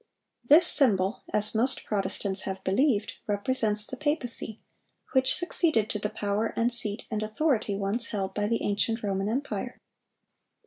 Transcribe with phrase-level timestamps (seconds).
[0.43, 4.59] This symbol, as most Protestants have believed, represents the papacy,
[5.11, 9.29] which succeeded to the power and seat and authority once held by the ancient Roman
[9.29, 9.79] empire.